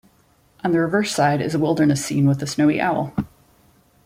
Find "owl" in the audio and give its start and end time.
2.81-3.13